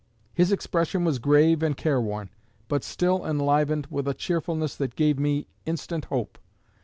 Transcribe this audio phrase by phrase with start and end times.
[0.33, 2.31] His expression was grave and care worn,
[2.67, 6.39] but still enlivened with a cheerfulness that gave me instant hope.